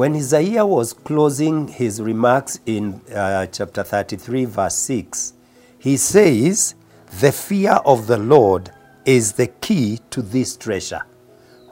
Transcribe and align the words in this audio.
When 0.00 0.16
Isaiah 0.16 0.64
was 0.64 0.94
closing 0.94 1.68
his 1.68 2.00
remarks 2.00 2.58
in 2.64 3.02
uh, 3.14 3.44
chapter 3.48 3.82
33, 3.82 4.46
verse 4.46 4.74
6, 4.76 5.34
he 5.78 5.98
says, 5.98 6.74
The 7.20 7.30
fear 7.30 7.72
of 7.84 8.06
the 8.06 8.16
Lord 8.16 8.70
is 9.04 9.34
the 9.34 9.48
key 9.48 10.00
to 10.08 10.22
this 10.22 10.56
treasure. 10.56 11.02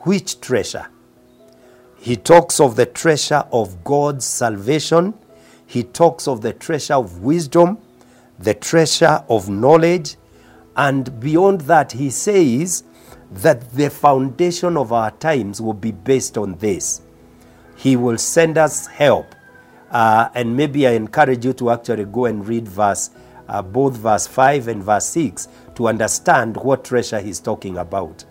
Which 0.00 0.42
treasure? 0.42 0.88
He 1.96 2.16
talks 2.16 2.60
of 2.60 2.76
the 2.76 2.84
treasure 2.84 3.44
of 3.50 3.82
God's 3.82 4.26
salvation. 4.26 5.14
He 5.64 5.82
talks 5.82 6.28
of 6.28 6.42
the 6.42 6.52
treasure 6.52 6.96
of 6.96 7.22
wisdom, 7.22 7.78
the 8.38 8.52
treasure 8.52 9.24
of 9.30 9.48
knowledge. 9.48 10.16
And 10.76 11.18
beyond 11.18 11.62
that, 11.62 11.92
he 11.92 12.10
says 12.10 12.84
that 13.30 13.72
the 13.72 13.88
foundation 13.88 14.76
of 14.76 14.92
our 14.92 15.12
times 15.12 15.62
will 15.62 15.72
be 15.72 15.92
based 15.92 16.36
on 16.36 16.56
this. 16.56 17.00
He 17.78 17.94
will 17.94 18.18
send 18.18 18.58
us 18.58 18.88
help. 18.88 19.36
Uh, 19.88 20.30
and 20.34 20.56
maybe 20.56 20.84
I 20.88 20.90
encourage 20.90 21.44
you 21.44 21.52
to 21.54 21.70
actually 21.70 22.06
go 22.06 22.24
and 22.24 22.46
read 22.46 22.66
verse, 22.66 23.10
uh, 23.48 23.62
both 23.62 23.96
verse 23.96 24.26
5 24.26 24.66
and 24.66 24.82
verse 24.82 25.06
6 25.06 25.46
to 25.76 25.86
understand 25.86 26.56
what 26.56 26.84
treasure 26.84 27.20
he's 27.20 27.38
talking 27.38 27.78
about. 27.78 28.24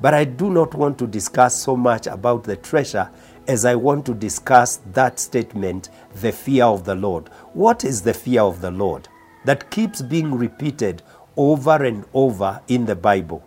But 0.00 0.14
I 0.14 0.24
do 0.24 0.50
not 0.50 0.74
want 0.74 0.98
to 0.98 1.06
discuss 1.06 1.54
so 1.54 1.76
much 1.76 2.08
about 2.08 2.42
the 2.42 2.56
treasure 2.56 3.08
as 3.46 3.64
I 3.64 3.76
want 3.76 4.04
to 4.06 4.14
discuss 4.14 4.80
that 4.94 5.20
statement, 5.20 5.88
the 6.16 6.32
fear 6.32 6.64
of 6.64 6.84
the 6.84 6.96
Lord. 6.96 7.28
What 7.52 7.84
is 7.84 8.02
the 8.02 8.12
fear 8.14 8.42
of 8.42 8.60
the 8.60 8.72
Lord? 8.72 9.06
That 9.44 9.70
keeps 9.70 10.02
being 10.02 10.34
repeated 10.34 11.02
over 11.36 11.84
and 11.84 12.04
over 12.14 12.60
in 12.66 12.86
the 12.86 12.96
Bible. 12.96 13.44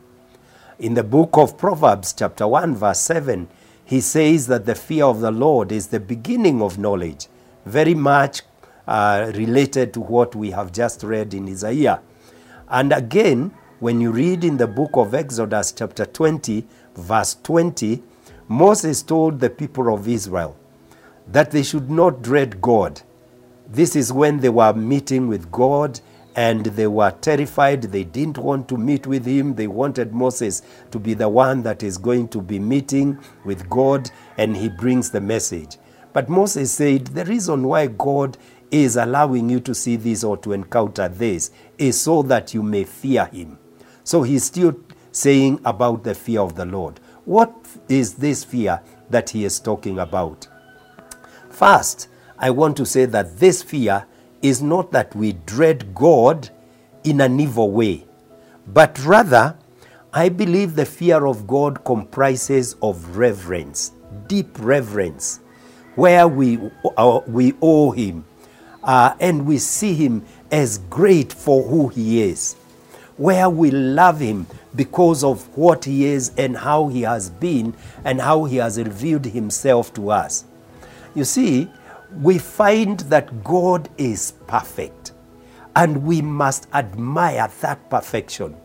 In 0.80 0.94
the 0.94 1.04
book 1.04 1.32
of 1.34 1.58
Proverbs, 1.58 2.14
chapter 2.14 2.48
1, 2.48 2.76
verse 2.76 3.02
7, 3.02 3.50
he 3.86 4.02
says 4.02 4.48
that 4.48 4.66
the 4.66 4.76
fear 4.76 5.06
of 5.06 5.22
the 5.22 5.32
Lord 5.32 5.72
is 5.72 5.88
the 5.88 6.00
beginning 6.00 6.62
of 6.62 6.78
knowledge, 6.80 7.28
very 7.66 7.94
much 7.94 8.42
uh, 8.88 9.32
related 9.36 9.94
to 9.94 10.02
what 10.02 10.36
we 10.36 10.52
have 10.52 10.72
just 10.72 11.04
read 11.04 11.34
in 11.34 11.48
Isaiah. 11.48 12.02
And 12.68 12.92
again, 12.92 13.52
when 13.80 14.02
you 14.02 14.12
read 14.12 14.44
in 14.44 14.58
the 14.58 14.68
book 14.68 14.92
of 14.96 15.14
Exodus, 15.14 15.72
chapter 15.72 16.06
20, 16.06 16.66
verse 16.96 17.38
20, 17.44 18.02
Moses 18.48 19.04
told 19.04 19.40
the 19.40 19.50
people 19.50 19.94
of 19.94 20.08
Israel 20.08 20.56
that 21.28 21.52
they 21.52 21.64
should 21.64 21.90
not 21.90 22.22
dread 22.22 22.62
God. 22.62 23.02
This 23.68 23.96
is 23.96 24.12
when 24.12 24.40
they 24.40 24.50
were 24.50 24.74
meeting 24.74 25.28
with 25.28 25.52
God 25.52 26.00
and 26.36 26.66
they 26.66 26.88
were 26.88 27.12
terrified. 27.12 27.84
They 27.84 28.04
didn't 28.04 28.38
want 28.38 28.68
to 28.70 28.78
meet 28.78 29.08
with 29.08 29.26
him. 29.26 29.56
They 29.56 29.68
wanted 29.68 30.14
Moses 30.14 30.62
to 30.92 31.00
be 31.00 31.14
the 31.14 31.30
one 31.30 31.64
that 31.64 31.82
is 31.82 31.98
going 31.98 32.28
to 32.30 32.42
be 32.42 32.60
meeting 32.60 33.18
with 33.46 33.70
God 33.70 34.12
and 34.38 34.56
he 34.56 34.70
brings 34.70 35.10
the 35.12 35.22
message. 35.22 35.78
But 36.14 36.30
Moses 36.30 36.72
said, 36.72 37.08
The 37.08 37.26
reason 37.26 37.64
why 37.64 37.88
God 37.88 38.38
is 38.72 38.98
allowing 38.98 39.50
you 39.50 39.60
to 39.62 39.74
see 39.74 39.96
this 39.96 40.24
or 40.24 40.38
to 40.38 40.54
encounter 40.54 41.08
this 41.08 41.52
is 41.78 42.00
so 42.00 42.22
that 42.24 42.54
you 42.54 42.64
may 42.64 42.84
fear 42.84 43.26
him. 43.26 43.58
So 44.04 44.24
he's 44.24 44.44
still 44.44 44.76
saying 45.12 45.62
about 45.64 46.04
the 46.04 46.16
fear 46.16 46.42
of 46.42 46.56
the 46.56 46.66
Lord. 46.66 47.00
What 47.24 47.56
is 47.88 48.16
this 48.16 48.44
fear 48.44 48.82
that 49.10 49.30
he 49.30 49.46
is 49.46 49.60
talking 49.60 50.00
about? 50.00 50.48
First, 51.50 52.10
I 52.38 52.50
want 52.50 52.76
to 52.78 52.86
say 52.86 53.06
that 53.06 53.38
this 53.40 53.64
fear 53.64 54.06
is 54.48 54.62
not 54.62 54.92
that 54.92 55.16
we 55.16 55.34
dread 55.46 55.94
God 55.96 56.50
in 57.04 57.22
an 57.22 57.40
evil 57.40 57.72
way, 57.72 58.06
but 58.68 59.04
rather, 59.06 59.58
I 60.14 60.30
believe 60.30 60.76
the 60.76 60.86
fear 60.86 61.26
of 61.26 61.46
God 61.46 61.84
comprises 61.84 62.76
of 62.82 63.18
reverence, 63.18 63.92
deep 64.28 64.48
reverence, 64.60 65.40
where 65.96 66.28
we, 66.28 66.60
uh, 66.98 67.22
we 67.28 67.54
owe 67.62 67.92
Him 67.92 68.26
uh, 68.84 69.16
and 69.20 69.46
we 69.46 69.58
see 69.58 69.94
Him 69.94 70.26
as 70.52 70.78
great 70.90 71.34
for 71.34 71.64
who 71.64 71.90
He 71.90 72.22
is, 72.22 72.56
where 73.18 73.50
we 73.50 73.72
love 73.72 74.20
Him 74.20 74.48
because 74.76 75.24
of 75.24 75.48
what 75.58 75.86
He 75.86 76.06
is 76.06 76.32
and 76.38 76.56
how 76.58 76.88
He 76.88 77.02
has 77.02 77.30
been 77.30 77.74
and 78.04 78.22
how 78.22 78.46
He 78.46 78.58
has 78.58 78.78
revealed 78.78 79.26
Himself 79.26 79.94
to 79.96 80.12
us. 80.12 80.46
You 81.14 81.24
see, 81.24 81.70
we 82.22 82.38
find 82.38 83.00
that 83.02 83.44
God 83.44 83.90
is 83.98 84.34
perfect 84.48 85.14
and 85.76 86.04
we 86.04 86.22
must 86.22 86.68
admire 86.74 87.50
that 87.62 87.90
perfection. 87.90 88.56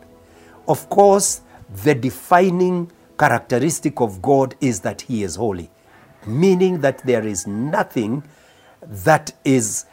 Of 0.67 0.89
course, 0.89 1.41
the 1.83 1.95
defining 1.95 2.91
characteristic 3.17 3.99
of 3.99 4.21
God 4.21 4.55
is 4.61 4.79
that 4.81 5.01
He 5.01 5.23
is 5.23 5.35
holy, 5.35 5.69
meaning 6.25 6.81
that 6.81 6.99
there 7.05 7.25
is 7.25 7.45
nothing 7.47 8.23
that 8.81 9.33
is 9.43 9.85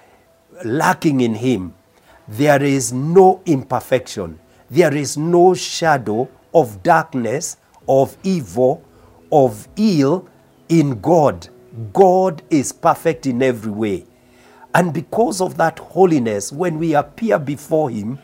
lacking 0.64 1.20
in 1.20 1.34
Him. 1.34 1.74
There 2.26 2.62
is 2.62 2.92
no 2.92 3.42
imperfection, 3.46 4.38
there 4.70 4.94
is 4.94 5.16
no 5.16 5.54
shadow 5.54 6.28
of 6.54 6.82
darkness, 6.82 7.56
of 7.88 8.16
evil, 8.22 8.84
of 9.32 9.68
ill 9.76 10.28
in 10.68 11.00
God. 11.00 11.48
God 11.92 12.42
is 12.50 12.72
perfect 12.72 13.26
in 13.26 13.42
every 13.42 13.72
way. 13.72 14.06
And 14.74 14.92
because 14.92 15.40
of 15.40 15.56
that 15.56 15.78
holiness, 15.78 16.52
when 16.52 16.78
we 16.78 16.94
appear 16.94 17.38
before 17.38 17.90
Him, 17.90 18.18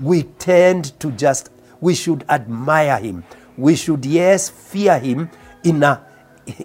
we 0.00 0.24
tend 0.24 0.98
to 1.00 1.10
just, 1.12 1.50
we 1.80 1.94
should 1.94 2.24
admire 2.28 2.98
Him. 2.98 3.24
We 3.56 3.76
should, 3.76 4.04
yes, 4.06 4.48
fear 4.48 4.98
Him 4.98 5.30
in 5.62 5.82
a, 5.82 6.04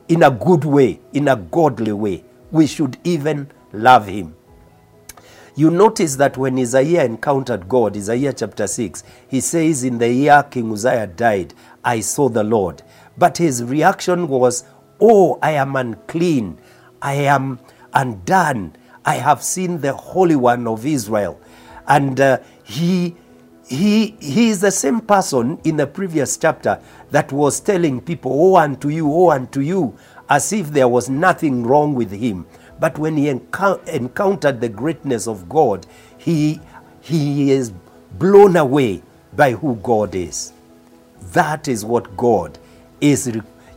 in 0.07 0.23
a 0.23 0.31
good 0.31 0.65
way, 0.65 0.99
in 1.13 1.27
a 1.27 1.35
godly 1.35 1.91
way. 1.91 2.23
We 2.51 2.67
should 2.67 2.97
even 3.03 3.51
love 3.73 4.07
Him. 4.07 4.35
You 5.57 5.71
notice 5.71 6.17
that 6.17 6.37
when 6.37 6.59
Isaiah 6.59 7.05
encountered 7.05 7.69
God, 7.69 7.95
Isaiah 7.95 8.33
chapter 8.33 8.67
6, 8.67 9.03
he 9.29 9.39
says, 9.39 9.85
In 9.85 9.97
the 9.99 10.11
year 10.11 10.43
King 10.51 10.71
Uzziah 10.73 11.07
died, 11.07 11.53
I 11.81 12.01
saw 12.01 12.27
the 12.27 12.43
Lord. 12.43 12.83
But 13.17 13.37
his 13.37 13.63
reaction 13.63 14.27
was, 14.27 14.65
Oh, 14.99 15.39
I 15.41 15.51
am 15.51 15.75
unclean. 15.75 16.57
I 17.01 17.13
am 17.15 17.59
undone. 17.93 18.75
I 19.05 19.15
have 19.15 19.43
seen 19.43 19.81
the 19.81 19.93
Holy 19.93 20.35
One 20.35 20.67
of 20.67 20.85
Israel. 20.85 21.39
And 21.87 22.19
uh, 22.19 22.39
he, 22.63 23.15
he, 23.67 24.15
he 24.19 24.49
is 24.49 24.61
the 24.61 24.71
same 24.71 25.01
person 25.01 25.59
in 25.63 25.77
the 25.77 25.87
previous 25.87 26.37
chapter 26.37 26.79
that 27.11 27.31
was 27.31 27.59
telling 27.59 28.01
people, 28.01 28.31
Oh, 28.33 28.55
unto 28.57 28.89
you, 28.89 29.11
oh, 29.11 29.31
unto 29.31 29.59
you, 29.59 29.97
as 30.29 30.51
if 30.53 30.69
there 30.71 30.87
was 30.87 31.09
nothing 31.09 31.63
wrong 31.63 31.93
with 31.93 32.11
him. 32.11 32.45
But 32.79 32.97
when 32.97 33.17
he 33.17 33.25
encou- 33.25 33.85
encountered 33.87 34.59
the 34.61 34.69
greatness 34.69 35.27
of 35.27 35.47
God, 35.47 35.85
he, 36.17 36.59
he 37.01 37.51
is 37.51 37.71
blown 38.17 38.55
away 38.55 39.03
by 39.35 39.51
who 39.51 39.75
God 39.75 40.15
is. 40.15 40.53
That 41.33 41.67
is 41.67 41.85
what 41.85 42.15
God 42.17 42.57
is, 43.01 43.31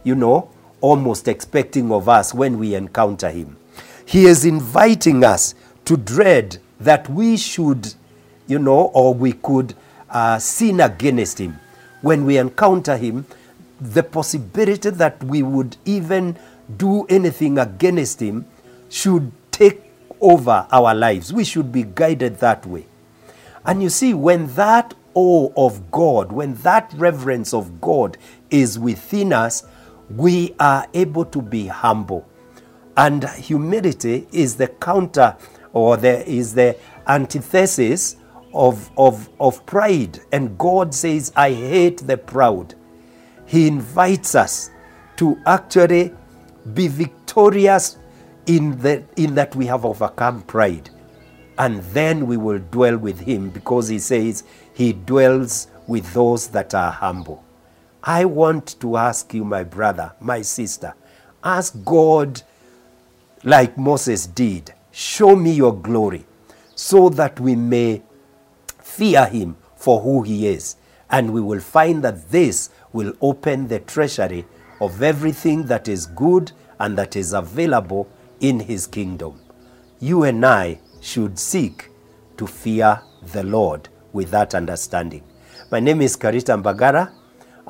you 0.04 0.14
know, 0.14 0.50
almost 0.80 1.28
expecting 1.28 1.90
of 1.92 2.08
us 2.08 2.32
when 2.34 2.58
we 2.58 2.74
encounter 2.74 3.30
Him. 3.30 3.56
He 4.04 4.24
is 4.24 4.44
inviting 4.44 5.24
us 5.24 5.54
to 5.84 5.96
dread 5.96 6.58
that 6.80 7.08
we 7.08 7.36
should, 7.36 7.94
you 8.46 8.58
know, 8.58 8.90
or 8.94 9.14
we 9.14 9.32
could 9.32 9.74
uh, 10.10 10.38
sin 10.38 10.80
against 10.80 11.38
Him. 11.38 11.58
When 12.00 12.24
we 12.24 12.38
encounter 12.38 12.96
Him, 12.96 13.26
the 13.80 14.02
possibility 14.02 14.90
that 14.90 15.22
we 15.22 15.42
would 15.42 15.76
even 15.84 16.36
do 16.76 17.04
anything 17.06 17.58
against 17.58 18.20
Him 18.20 18.46
should 18.88 19.32
take 19.50 19.82
over 20.20 20.66
our 20.70 20.94
lives. 20.94 21.32
We 21.32 21.44
should 21.44 21.72
be 21.72 21.82
guided 21.84 22.38
that 22.38 22.66
way. 22.66 22.86
And 23.64 23.82
you 23.82 23.90
see, 23.90 24.14
when 24.14 24.54
that 24.54 24.94
awe 25.14 25.50
of 25.56 25.90
God, 25.90 26.32
when 26.32 26.54
that 26.56 26.92
reverence 26.96 27.52
of 27.52 27.80
God 27.80 28.16
is 28.50 28.78
within 28.78 29.32
us, 29.32 29.64
we 30.10 30.54
are 30.58 30.86
able 30.94 31.24
to 31.26 31.42
be 31.42 31.66
humble. 31.66 32.26
And 32.96 33.28
humility 33.30 34.26
is 34.32 34.56
the 34.56 34.68
counter 34.68 35.36
or 35.72 35.96
there 35.96 36.22
is 36.22 36.54
the 36.54 36.76
antithesis 37.06 38.16
of, 38.52 38.90
of, 38.96 39.28
of 39.38 39.64
pride. 39.66 40.20
And 40.32 40.58
God 40.58 40.94
says, 40.94 41.32
I 41.36 41.52
hate 41.52 41.98
the 41.98 42.16
proud. 42.16 42.74
He 43.46 43.66
invites 43.68 44.34
us 44.34 44.70
to 45.16 45.38
actually 45.46 46.14
be 46.74 46.88
victorious 46.88 47.98
in, 48.46 48.78
the, 48.78 49.04
in 49.16 49.34
that 49.34 49.54
we 49.54 49.66
have 49.66 49.84
overcome 49.84 50.42
pride. 50.42 50.90
And 51.58 51.82
then 51.94 52.26
we 52.26 52.36
will 52.36 52.58
dwell 52.58 52.96
with 52.96 53.20
Him 53.20 53.50
because 53.50 53.88
He 53.88 53.98
says 53.98 54.44
He 54.74 54.92
dwells 54.92 55.68
with 55.86 56.12
those 56.12 56.48
that 56.48 56.74
are 56.74 56.92
humble. 56.92 57.44
I 58.08 58.24
want 58.24 58.80
to 58.80 58.96
ask 58.96 59.34
you, 59.34 59.44
my 59.44 59.64
brother, 59.64 60.12
my 60.18 60.40
sister, 60.40 60.94
ask 61.44 61.74
God 61.84 62.40
like 63.44 63.76
Moses 63.76 64.26
did, 64.26 64.72
show 64.90 65.36
me 65.36 65.52
your 65.52 65.76
glory 65.76 66.24
so 66.74 67.10
that 67.10 67.38
we 67.38 67.54
may 67.54 68.00
fear 68.80 69.26
him 69.26 69.58
for 69.76 70.00
who 70.00 70.22
he 70.22 70.46
is. 70.48 70.76
And 71.10 71.34
we 71.34 71.42
will 71.42 71.60
find 71.60 72.02
that 72.02 72.30
this 72.30 72.70
will 72.94 73.12
open 73.20 73.68
the 73.68 73.80
treasury 73.80 74.46
of 74.80 75.02
everything 75.02 75.64
that 75.64 75.86
is 75.86 76.06
good 76.06 76.52
and 76.80 76.96
that 76.96 77.14
is 77.14 77.34
available 77.34 78.08
in 78.40 78.60
His 78.60 78.86
kingdom. 78.86 79.38
You 80.00 80.22
and 80.22 80.46
I 80.46 80.80
should 81.02 81.38
seek 81.38 81.90
to 82.38 82.46
fear 82.46 83.02
the 83.32 83.42
Lord 83.42 83.90
with 84.14 84.30
that 84.30 84.54
understanding. 84.54 85.24
My 85.70 85.80
name 85.80 86.00
is 86.00 86.16
Karita 86.16 86.62
Mbagara. 86.62 87.17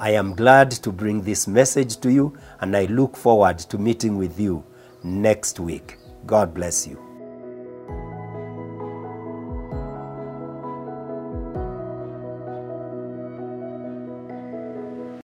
I 0.01 0.11
am 0.11 0.35
glad 0.35 0.71
to 0.71 0.93
bring 0.93 1.23
this 1.23 1.49
message 1.49 1.99
to 2.03 2.13
you, 2.13 2.39
and 2.61 2.77
I 2.77 2.85
look 2.85 3.17
forward 3.17 3.59
to 3.59 3.79
meeting 3.79 4.17
with 4.17 4.39
you 4.39 4.65
next 5.03 5.59
week. 5.59 5.99
God 6.25 6.55
bless 6.55 6.87
you. 6.87 7.08